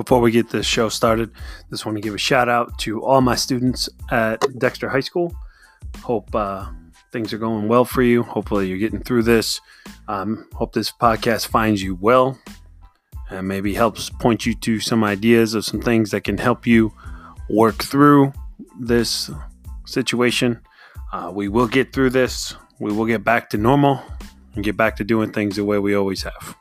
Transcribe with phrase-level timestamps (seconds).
[0.00, 1.30] Before we get this show started,
[1.68, 5.30] just want to give a shout out to all my students at Dexter High School.
[5.98, 6.70] Hope uh,
[7.12, 8.22] things are going well for you.
[8.22, 9.60] Hopefully, you're getting through this.
[10.08, 12.38] Um, hope this podcast finds you well
[13.28, 16.94] and maybe helps point you to some ideas of some things that can help you
[17.50, 18.32] work through
[18.80, 19.30] this
[19.84, 20.62] situation.
[21.12, 22.54] Uh, we will get through this.
[22.78, 24.02] We will get back to normal
[24.54, 26.56] and get back to doing things the way we always have.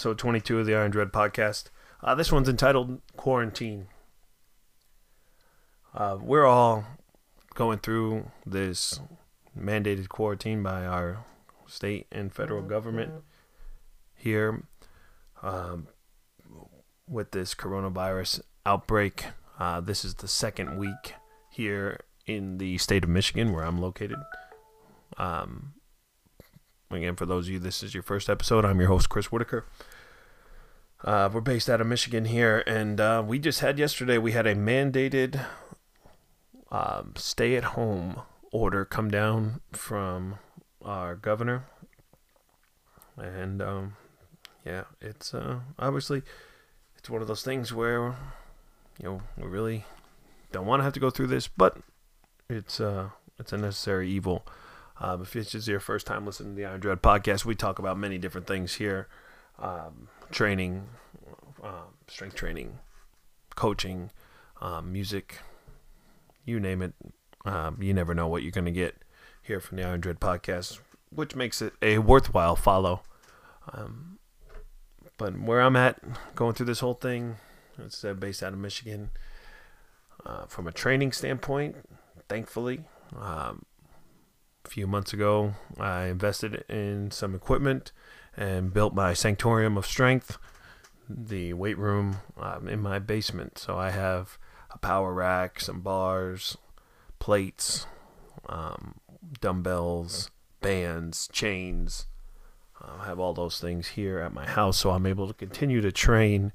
[0.00, 1.64] Episode 22 of the Iron Dread podcast.
[2.02, 3.88] Uh, this one's entitled Quarantine.
[5.94, 6.86] Uh, we're all
[7.54, 8.98] going through this
[9.54, 11.26] mandated quarantine by our
[11.66, 13.12] state and federal government
[14.14, 14.62] here
[15.42, 15.86] um,
[17.06, 19.26] with this coronavirus outbreak.
[19.58, 21.12] Uh, this is the second week
[21.50, 24.16] here in the state of Michigan where I'm located.
[25.18, 25.74] Um,
[26.90, 28.64] Again, for those of you, this is your first episode.
[28.64, 29.64] I'm your host, Chris Whitaker.
[31.02, 34.46] Uh, we're based out of Michigan here, and uh, we just had yesterday, we had
[34.46, 35.46] a mandated
[36.70, 38.20] um, stay at home
[38.52, 40.36] order come down from
[40.84, 41.64] our governor.
[43.16, 43.96] And um,
[44.64, 46.22] yeah, it's uh, obviously
[46.96, 48.14] it's one of those things where
[48.98, 49.84] you know we really
[50.52, 51.78] don't want to have to go through this, but
[52.48, 54.46] it's uh, it's a necessary evil.
[55.00, 57.78] Um, if this is your first time listening to the Iron Dread podcast, we talk
[57.78, 59.08] about many different things here
[59.58, 60.86] um, training,
[61.62, 62.78] um, strength training,
[63.54, 64.10] coaching,
[64.60, 65.38] um, music,
[66.44, 66.94] you name it.
[67.44, 68.96] Um, you never know what you're going to get
[69.42, 70.78] here from the Iron Dread podcast,
[71.10, 73.02] which makes it a worthwhile follow.
[73.72, 74.18] Um,
[75.16, 76.00] but where I'm at,
[76.34, 77.36] going through this whole thing,
[77.78, 79.10] it's uh, based out of Michigan.
[80.24, 81.76] Uh, from a training standpoint,
[82.28, 82.84] thankfully,
[83.18, 83.64] um,
[84.64, 87.92] a few months ago, I invested in some equipment
[88.36, 90.38] and built my Sanctorium of Strength,
[91.08, 93.58] the weight room um, in my basement.
[93.58, 94.38] So I have
[94.70, 96.56] a power rack, some bars,
[97.18, 97.86] plates,
[98.48, 98.96] um,
[99.40, 100.30] dumbbells,
[100.60, 102.06] bands, chains.
[102.80, 105.92] I have all those things here at my house, so I'm able to continue to
[105.92, 106.52] train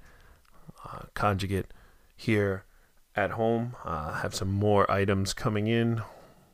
[0.85, 1.67] uh, conjugate
[2.15, 2.65] here
[3.15, 3.75] at home.
[3.83, 6.01] Uh, have some more items coming in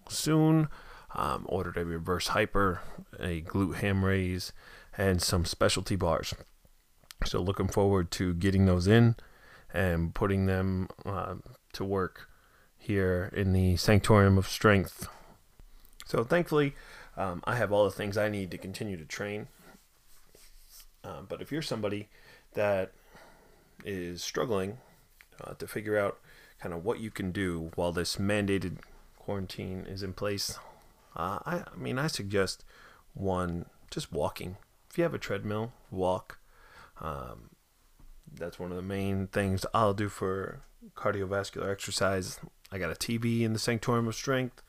[0.10, 0.68] soon.
[1.14, 2.82] Um, ordered a reverse hyper,
[3.20, 4.54] a glute ham raise,
[4.98, 6.34] and some specialty bars.
[7.26, 9.16] So looking forward to getting those in
[9.74, 11.36] and putting them uh,
[11.74, 12.30] to work
[12.78, 15.08] here in the Sanctorium of Strength.
[16.06, 16.76] So thankfully,
[17.16, 19.48] um, I have all the things I need to continue to train.
[21.04, 22.10] Uh, but if you're somebody
[22.54, 22.92] that
[23.86, 24.78] is struggling
[25.44, 26.20] uh, to figure out
[26.60, 28.78] kind of what you can do while this mandated
[29.18, 30.58] quarantine is in place,
[31.16, 32.64] uh, I, I mean, I suggest
[33.14, 34.58] one just walking.
[34.92, 36.40] If you have a treadmill, walk.
[37.00, 37.52] Um,
[38.30, 40.64] that's one of the main things I'll do for
[40.98, 42.42] cardiovascular exercise.
[42.74, 44.62] I got a TV in the Sanctorium of Strength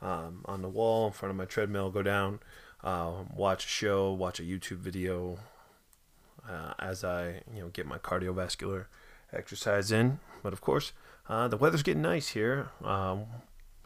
[0.00, 1.90] um, on the wall in front of my treadmill.
[1.90, 2.40] Go down,
[2.82, 5.40] uh, watch a show, watch a YouTube video
[6.48, 8.86] uh, as I you know get my cardiovascular
[9.30, 10.20] exercise in.
[10.42, 10.94] But of course,
[11.28, 12.70] uh, the weather's getting nice here.
[12.82, 13.26] Um,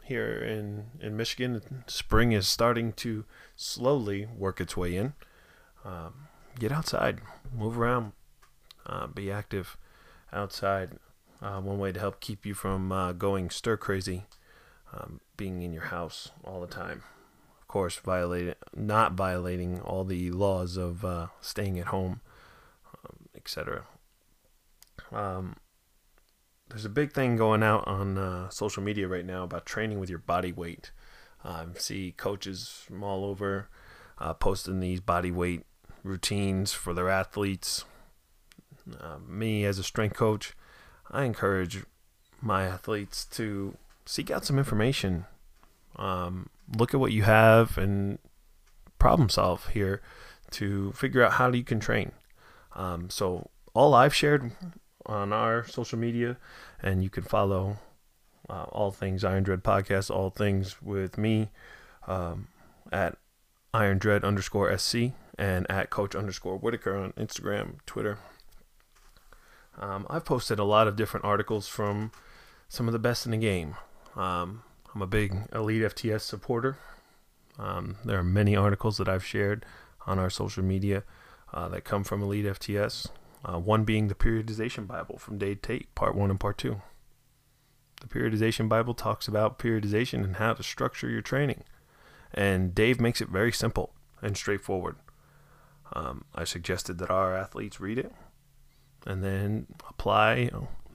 [0.05, 3.25] here in, in Michigan, spring is starting to
[3.57, 5.15] slowly work its way in.
[5.83, 6.27] Um,
[6.59, 7.19] get outside,
[7.55, 8.13] move around,
[8.85, 9.77] uh, be active
[10.31, 10.97] outside.
[11.41, 14.25] Uh, one way to help keep you from uh, going stir crazy,
[14.93, 17.03] um, being in your house all the time.
[17.59, 22.21] Of course, violating not violating all the laws of uh, staying at home,
[23.03, 23.85] um, etc.
[25.11, 25.55] Um,
[26.69, 30.09] there's a big thing going out on uh, social media right now about training with
[30.09, 30.91] your body weight.
[31.43, 33.67] Um, see coaches from all over
[34.19, 35.65] uh, posting these body weight
[36.03, 37.85] routines for their athletes.
[38.99, 40.53] Uh, me, as a strength coach,
[41.09, 41.83] I encourage
[42.41, 45.25] my athletes to seek out some information.
[45.95, 48.17] Um, look at what you have and
[48.97, 50.01] problem solve here
[50.51, 52.11] to figure out how you can train.
[52.75, 54.51] Um, so all I've shared
[55.05, 56.37] on our social media,
[56.81, 57.77] and you can follow
[58.49, 61.49] uh, all things Iron Dread podcast, all things with me
[62.07, 62.47] um,
[62.91, 63.17] at
[63.73, 68.19] Iron Dread underscore SC and at Coach underscore Whitaker on Instagram, Twitter.
[69.79, 72.11] Um, I've posted a lot of different articles from
[72.67, 73.75] some of the best in the game.
[74.15, 74.63] Um,
[74.93, 76.77] I'm a big Elite FTS supporter.
[77.57, 79.65] Um, there are many articles that I've shared
[80.05, 81.03] on our social media
[81.53, 83.07] uh, that come from Elite FTS.
[83.43, 86.81] Uh, one being the Periodization Bible from Dave Tate, Part 1 and Part 2.
[88.01, 91.63] The Periodization Bible talks about periodization and how to structure your training.
[92.33, 94.95] And Dave makes it very simple and straightforward.
[95.93, 98.11] Um, I suggested that our athletes read it
[99.05, 100.49] and then apply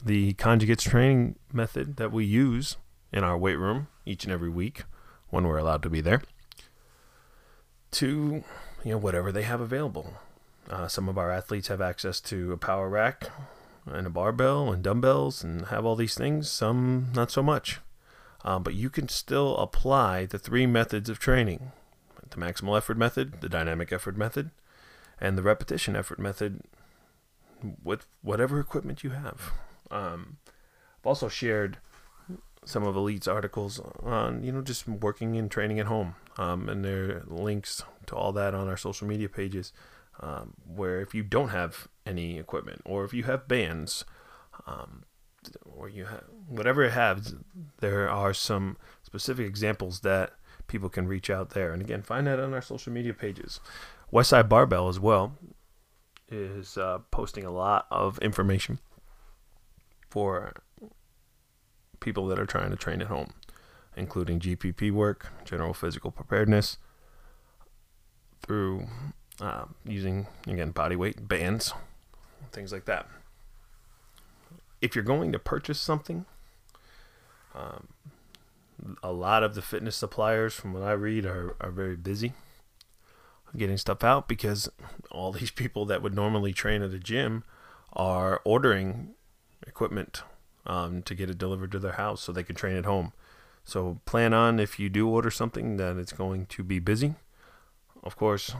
[0.04, 2.76] the conjugates training method that we use
[3.12, 4.84] in our weight room each and every week
[5.28, 6.22] when we're allowed to be there
[7.90, 8.44] to
[8.84, 10.14] you know whatever they have available.
[10.68, 13.30] Uh, some of our athletes have access to a power rack
[13.86, 16.50] and a barbell and dumbbells and have all these things.
[16.50, 17.80] Some not so much.
[18.44, 21.72] Um, but you can still apply the three methods of training
[22.28, 24.50] the maximal effort method, the dynamic effort method,
[25.20, 26.60] and the repetition effort method
[27.82, 29.52] with whatever equipment you have.
[29.90, 30.38] Um,
[31.00, 31.78] I've also shared
[32.64, 36.16] some of Elite's articles on, you know, just working and training at home.
[36.36, 39.72] Um, and there are links to all that on our social media pages.
[40.18, 44.06] Um, where if you don't have any equipment, or if you have bands,
[44.66, 45.04] um,
[45.64, 47.34] or you have whatever it has,
[47.80, 50.32] there are some specific examples that
[50.68, 51.72] people can reach out there.
[51.72, 53.60] And again, find that on our social media pages.
[54.12, 55.36] Westside Barbell as well
[56.28, 58.78] is uh, posting a lot of information
[60.10, 60.52] for
[62.00, 63.32] people that are trying to train at home,
[63.96, 66.78] including GPP work, general physical preparedness,
[68.40, 68.86] through
[69.40, 71.72] uh, using, again, body weight, bands,
[72.52, 73.08] things like that.
[74.80, 76.26] If you're going to purchase something,
[77.54, 77.88] um,
[79.02, 82.34] a lot of the fitness suppliers, from what I read, are, are very busy
[83.56, 84.68] getting stuff out because
[85.10, 87.44] all these people that would normally train at a gym
[87.92, 89.14] are ordering
[89.66, 90.22] equipment
[90.66, 93.12] um, to get it delivered to their house so they can train at home.
[93.64, 97.14] So plan on if you do order something that it's going to be busy.
[98.02, 98.52] Of course,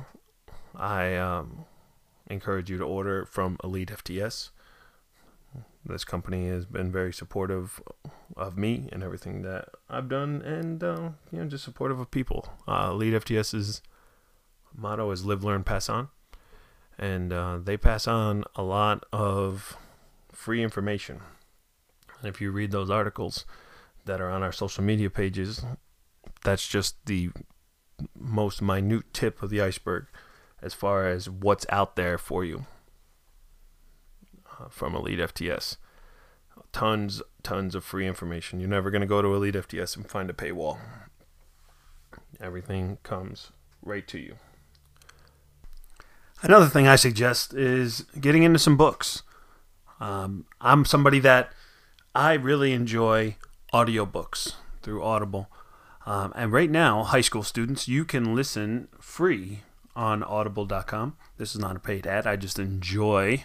[0.75, 1.65] I um,
[2.29, 4.51] encourage you to order from Elite FTS.
[5.85, 7.81] This company has been very supportive
[8.37, 12.53] of me and everything that I've done, and uh, you know, just supportive of people.
[12.67, 13.83] Uh, Elite FTS's
[14.77, 16.09] motto is "Live, Learn, Pass On,"
[16.99, 19.77] and uh, they pass on a lot of
[20.33, 21.21] free information.
[22.21, 23.45] And if you read those articles
[24.05, 25.65] that are on our social media pages,
[26.45, 27.31] that's just the
[28.19, 30.07] most minute tip of the iceberg
[30.63, 32.67] as far as what's out there for you
[34.59, 35.77] uh, from Elite FTS.
[36.73, 38.61] Tons, tons of free information.
[38.61, 40.79] You're never going to go to Elite FTS and find a paywall.
[42.41, 43.53] Everything comes
[43.83, 44.37] right to you.
[46.43, 49.23] Another thing I suggest is getting into some books.
[50.01, 51.53] Um, I'm somebody that
[52.15, 53.37] I really enjoy
[53.73, 55.51] audiobooks through Audible.
[56.05, 59.61] Um, and right now, high school students, you can listen free
[59.97, 61.17] on audible.com.
[61.39, 62.27] This is not a paid ad.
[62.27, 63.45] I just enjoy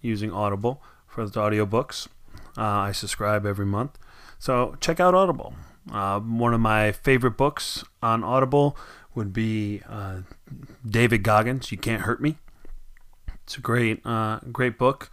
[0.00, 2.08] using Audible for the audiobooks.
[2.56, 3.98] Uh, I subscribe every month.
[4.38, 5.54] So check out Audible.
[5.90, 8.76] Uh, one of my favorite books on Audible
[9.14, 10.22] would be uh,
[10.86, 11.70] David Goggins.
[11.70, 12.38] You can't hurt me.
[13.44, 15.10] It's a great, uh, great book.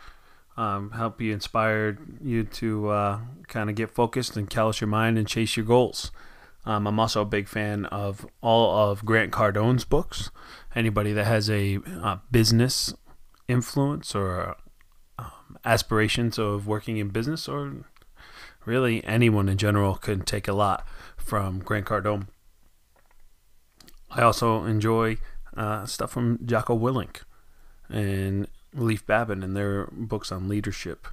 [0.55, 5.17] Um, help you inspire you to uh, kind of get focused and callous your mind
[5.17, 6.11] and chase your goals.
[6.65, 10.29] Um, I'm also a big fan of all of Grant Cardone's books.
[10.75, 12.93] Anybody that has a uh, business
[13.47, 14.55] influence or
[15.17, 17.85] um, aspirations of working in business, or
[18.65, 20.85] really anyone in general, can take a lot
[21.17, 22.27] from Grant Cardone.
[24.11, 25.17] I also enjoy
[25.55, 27.21] uh, stuff from Jocko Willink
[27.89, 31.07] and Leif Babin and their books on leadership.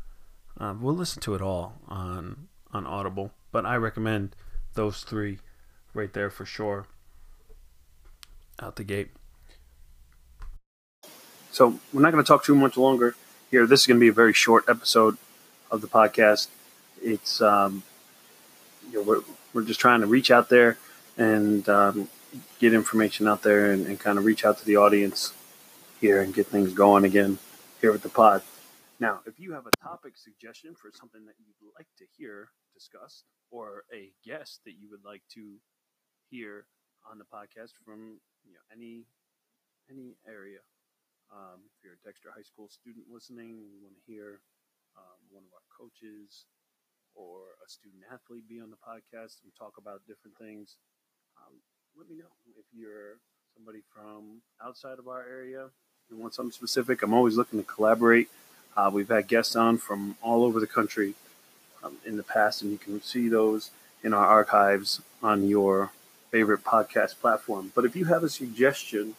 [0.58, 4.34] Uh, we'll listen to it all on on Audible, but I recommend
[4.74, 5.38] those three
[5.94, 6.86] right there for sure.
[8.60, 9.10] Out the gate.
[11.50, 13.14] So we're not going to talk too much longer
[13.50, 13.66] here.
[13.66, 15.16] This is going to be a very short episode
[15.70, 16.48] of the podcast.
[17.02, 17.82] It's um,
[18.90, 19.22] you know we're
[19.52, 20.78] we're just trying to reach out there
[21.18, 22.08] and um,
[22.58, 25.32] get information out there and, and kind of reach out to the audience
[26.00, 27.38] here and get things going again
[27.80, 28.42] here with the pod.
[28.98, 33.24] Now, if you have a topic suggestion for something that you'd like to hear discussed
[33.50, 35.56] or a guest that you would like to
[36.30, 36.66] hear
[37.10, 39.04] on the podcast from you know, any
[39.90, 40.64] any area,
[41.30, 44.40] um, if you're a Dexter High School student listening, you want to hear
[44.98, 46.46] um, one of our coaches
[47.14, 50.76] or a student athlete be on the podcast and talk about different things,
[51.38, 51.60] um,
[51.98, 52.24] let me know
[52.58, 53.16] if you're
[53.54, 55.68] somebody from outside of our area,
[56.10, 58.28] you want something specific, I'm always looking to collaborate.
[58.76, 61.14] Uh, we've had guests on from all over the country
[61.82, 63.70] um, in the past, and you can see those
[64.04, 65.90] in our archives on your
[66.30, 67.72] favorite podcast platform.
[67.74, 69.14] But if you have a suggestion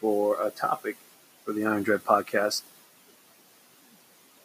[0.00, 0.96] for a topic
[1.44, 2.62] for the Iron Dread podcast,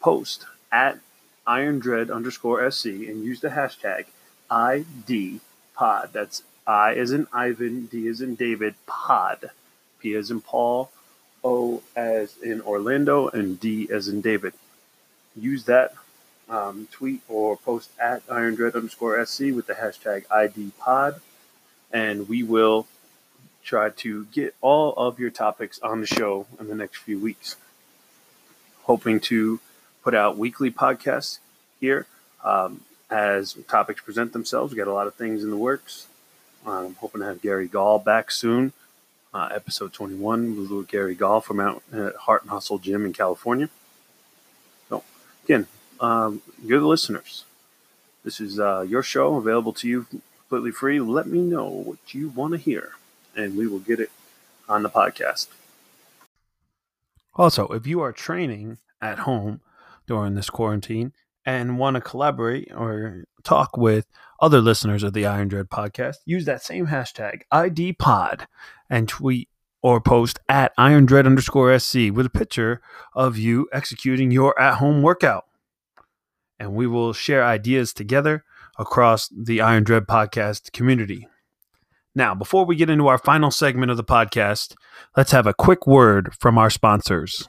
[0.00, 1.00] post at
[1.44, 4.04] Iron Dread underscore SC and use the hashtag
[4.48, 5.40] ID
[5.74, 6.10] pod.
[6.12, 9.50] That's I as in Ivan, D as in David, pod.
[9.98, 10.90] P as in Paul,
[11.42, 14.52] O as in Orlando, and D as in David.
[15.34, 15.94] Use that
[16.48, 21.20] um, tweet or post at Iron Dread underscore SC with the hashtag IDPod,
[21.90, 22.86] and we will
[23.64, 27.56] try to get all of your topics on the show in the next few weeks.
[28.82, 29.60] Hoping to
[30.02, 31.38] put out weekly podcasts
[31.80, 32.06] here
[32.44, 34.72] um, as topics present themselves.
[34.72, 36.06] We got a lot of things in the works.
[36.66, 38.72] I'm hoping to have Gary Gall back soon.
[39.32, 43.68] Uh, episode 21 with Gary Gall from out at Heart and Hustle Gym in California.
[44.88, 45.04] So,
[45.44, 45.66] again,
[46.00, 47.44] um, you're the listeners.
[48.24, 50.06] This is uh, your show available to you
[50.48, 50.98] completely free.
[51.00, 52.92] Let me know what you want to hear,
[53.36, 54.10] and we will get it
[54.68, 55.48] on the podcast.
[57.34, 59.60] Also, if you are training at home
[60.06, 61.12] during this quarantine
[61.48, 64.06] and want to collaborate or talk with
[64.38, 68.44] other listeners of the Iron Dread podcast, use that same hashtag IDPod
[68.90, 69.48] and tweet
[69.80, 72.82] or post at Iron Dread underscore SC with a picture
[73.14, 75.46] of you executing your at home workout.
[76.58, 78.44] And we will share ideas together
[78.78, 81.28] across the Iron Dread podcast community.
[82.14, 84.74] Now, before we get into our final segment of the podcast,
[85.16, 87.48] let's have a quick word from our sponsors.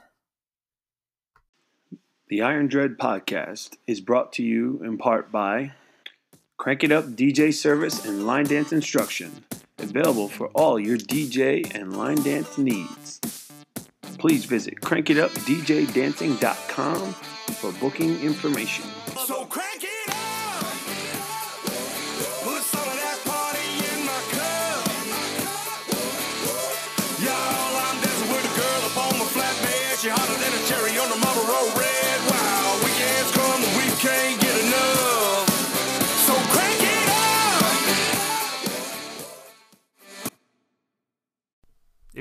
[2.30, 5.72] The Iron Dread podcast is brought to you in part by
[6.58, 9.42] Crank It Up DJ service and line dance instruction,
[9.78, 13.18] available for all your DJ and line dance needs.
[14.18, 17.12] Please visit crankitupdjdancing.com
[17.54, 18.84] for booking information.
[19.26, 19.69] So crank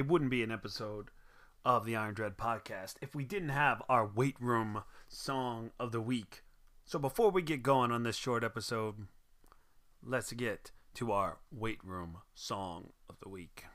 [0.09, 1.09] wouldn't be an episode
[1.63, 6.01] of the Iron Dread podcast if we didn't have our weight room song of the
[6.01, 6.43] week.
[6.83, 9.05] So before we get going on this short episode,
[10.03, 13.65] let's get to our weight room song of the week.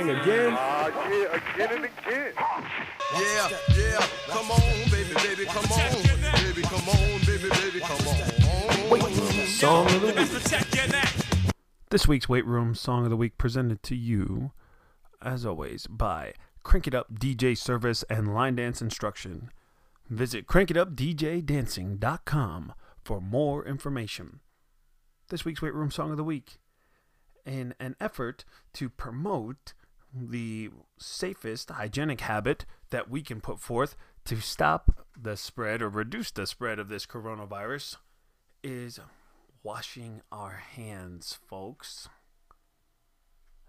[0.00, 0.56] Tang again.
[0.56, 2.32] Ah, yeah, again and again.
[3.12, 5.92] Yeah, yeah, come on, baby, baby, come on,
[6.42, 8.16] baby, come on, baby, baby, come on.
[9.46, 10.16] Song of the week.
[11.90, 14.52] This week's weight room song of the week presented to you,
[15.20, 19.50] as always, by Crank It Up DJ Service and Line Dance Instruction.
[20.08, 22.72] Visit crankitupdjdancing.com
[23.04, 24.40] for more information.
[25.28, 26.56] This week's weight room song of the week,
[27.44, 29.74] in an effort to promote
[30.12, 36.30] the safest hygienic habit that we can put forth to stop the spread or reduce
[36.30, 37.96] the spread of this coronavirus,
[38.62, 39.00] is
[39.62, 42.08] washing our hands, folks.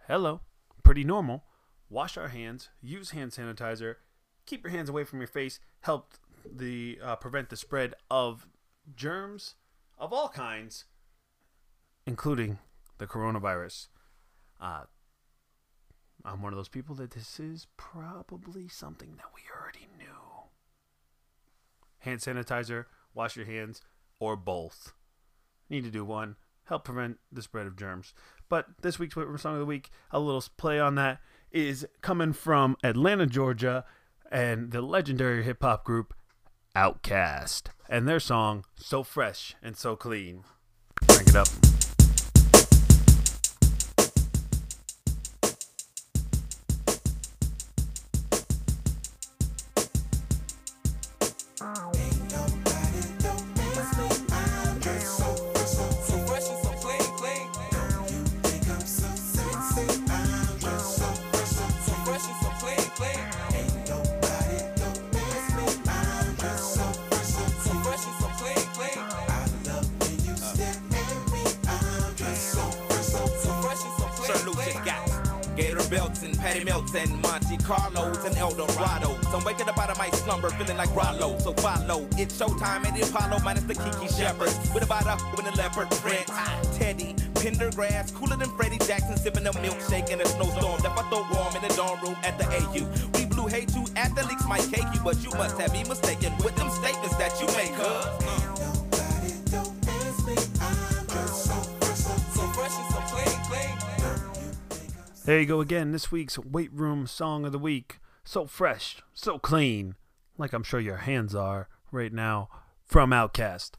[0.07, 0.41] Hello.
[0.83, 1.45] Pretty normal.
[1.89, 3.95] Wash our hands, use hand sanitizer,
[4.45, 6.13] keep your hands away from your face, help
[6.49, 8.47] the uh, prevent the spread of
[8.95, 9.55] germs
[9.97, 10.85] of all kinds,
[12.05, 12.59] including
[12.97, 13.87] the coronavirus.
[14.59, 14.83] Uh,
[16.23, 20.05] I'm one of those people that this is probably something that we already knew.
[21.99, 23.81] Hand sanitizer, wash your hands,
[24.19, 24.93] or both.
[25.69, 26.35] Need to do one.
[26.65, 28.13] Help prevent the spread of germs.
[28.49, 31.19] But this week's Song of the Week, a little play on that,
[31.51, 33.85] is coming from Atlanta, Georgia,
[34.31, 36.13] and the legendary hip hop group
[36.75, 40.43] Outkast, and their song "So Fresh and So Clean."
[41.07, 41.47] Crank it up.
[76.93, 79.33] And and Monte Carlos and Eldorados.
[79.33, 81.37] I'm waking up out of my slumber feeling like Rollo.
[81.39, 82.05] So follow.
[82.17, 84.73] It's showtime at the Apollo minus the Kiki Shepards.
[84.73, 86.25] With about a with a leopard print.
[86.77, 90.81] Teddy, Pendergrass, cooler than Freddie Jackson, sipping a milkshake in a snowstorm.
[90.81, 92.85] That I throw warm in the dorm room at the AU.
[93.17, 96.55] We blew hay to athletes might cake you, but you must have me mistaken with
[96.57, 98.60] them statements that you make, cuz.
[105.23, 105.91] There you go again.
[105.91, 107.99] This week's weight room song of the week.
[108.23, 109.93] So fresh, so clean,
[110.35, 112.49] like I'm sure your hands are right now
[112.83, 113.73] from Outkast.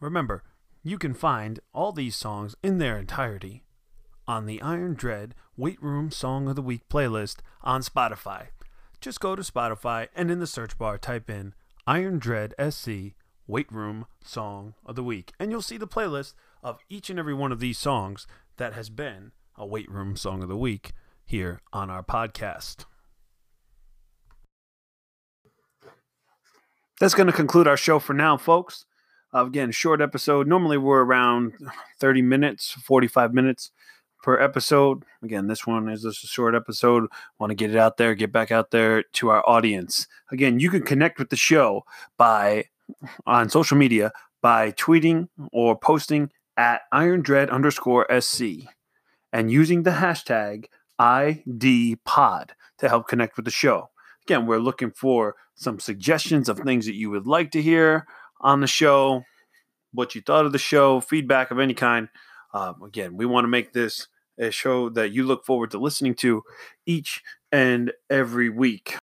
[0.00, 0.42] Remember,
[0.82, 3.62] you can find all these songs in their entirety
[4.26, 8.46] on the Iron Dread Weight Room Song of the Week playlist on Spotify.
[9.02, 11.52] Just go to Spotify and in the search bar type in
[11.86, 13.12] Iron Dread SC
[13.46, 17.34] Weight Room Song of the Week, and you'll see the playlist of each and every
[17.34, 20.92] one of these songs that has been a Weight Room Song of the Week
[21.24, 22.84] here on our podcast.
[27.00, 28.86] That's going to conclude our show for now, folks.
[29.34, 30.46] Uh, again, short episode.
[30.46, 31.54] Normally we're around
[31.98, 33.72] 30 minutes, 45 minutes
[34.22, 35.04] per episode.
[35.22, 37.06] Again, this one is just a short episode.
[37.38, 40.06] Want to get it out there, get back out there to our audience.
[40.30, 41.82] Again, you can connect with the show
[42.16, 42.64] by
[43.26, 48.42] on social media by tweeting or posting at irondread underscore sc
[49.34, 50.66] and using the hashtag
[51.00, 53.90] IDPod to help connect with the show.
[54.24, 58.06] Again, we're looking for some suggestions of things that you would like to hear
[58.40, 59.24] on the show,
[59.92, 62.08] what you thought of the show, feedback of any kind.
[62.54, 64.06] Um, again, we want to make this
[64.38, 66.42] a show that you look forward to listening to
[66.86, 68.96] each and every week.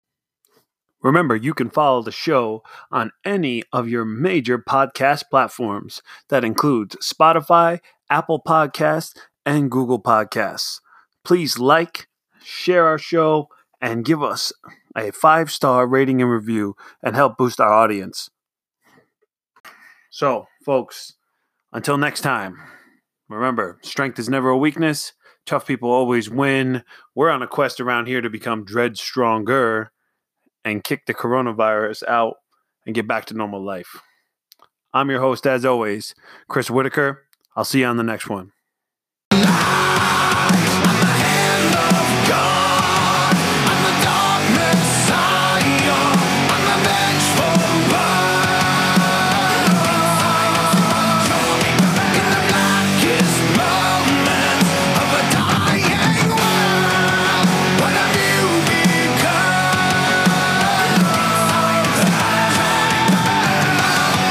[1.01, 6.03] Remember, you can follow the show on any of your major podcast platforms.
[6.27, 10.79] That includes Spotify, Apple Podcasts, and Google Podcasts.
[11.23, 12.07] Please like,
[12.43, 13.47] share our show,
[13.81, 14.51] and give us
[14.95, 18.29] a five star rating and review and help boost our audience.
[20.09, 21.13] So, folks,
[21.71, 22.57] until next time,
[23.29, 25.13] remember strength is never a weakness.
[25.45, 26.83] Tough people always win.
[27.15, 29.91] We're on a quest around here to become dread stronger
[30.65, 32.35] and kick the coronavirus out
[32.85, 33.97] and get back to normal life.
[34.93, 36.15] I'm your host, as always,
[36.47, 37.23] Chris Whitaker.
[37.55, 38.51] I'll see you on the next one.